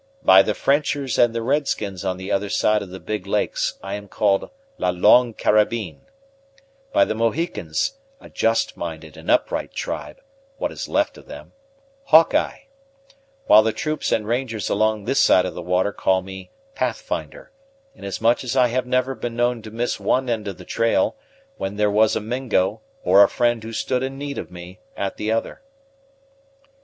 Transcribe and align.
By 0.23 0.41
the 0.41 0.55
Frenchers 0.55 1.19
and 1.19 1.31
the 1.35 1.43
red 1.43 1.67
skins 1.67 2.03
on 2.03 2.17
the 2.17 2.31
other 2.31 2.49
side 2.49 2.81
of 2.81 2.89
the 2.89 2.99
Big 2.99 3.27
Lakes, 3.27 3.77
I 3.83 3.93
am 3.93 4.07
called 4.07 4.49
La 4.79 4.89
Longue 4.89 5.37
Carabine; 5.37 6.01
by 6.91 7.05
the 7.05 7.13
Mohicans, 7.13 7.99
a 8.19 8.27
just 8.27 8.75
minded 8.75 9.15
and 9.15 9.29
upright 9.29 9.75
tribe, 9.75 10.19
what 10.57 10.71
is 10.71 10.87
left 10.87 11.19
of 11.19 11.27
them, 11.27 11.53
Hawk 12.05 12.33
Eye; 12.33 12.65
while 13.45 13.61
the 13.61 13.71
troops 13.73 14.11
and 14.11 14.27
rangers 14.27 14.71
along 14.71 15.05
this 15.05 15.19
side 15.19 15.45
of 15.45 15.53
the 15.53 15.61
water 15.61 15.91
call 15.93 16.23
me 16.23 16.49
Pathfinder, 16.73 17.51
inasmuch 17.93 18.43
as 18.43 18.55
I 18.55 18.69
have 18.69 18.87
never 18.87 19.13
been 19.13 19.35
known 19.35 19.61
to 19.61 19.69
miss 19.69 19.99
one 19.99 20.31
end 20.31 20.47
of 20.47 20.57
the 20.57 20.65
trail, 20.65 21.15
when 21.57 21.75
there 21.75 21.91
was 21.91 22.15
a 22.15 22.19
Mingo, 22.19 22.81
or 23.03 23.21
a 23.23 23.29
friend 23.29 23.61
who 23.63 23.71
stood 23.71 24.01
in 24.01 24.17
need 24.17 24.39
of 24.39 24.49
me, 24.49 24.79
at 24.97 25.17
the 25.17 25.31
other." 25.31 25.61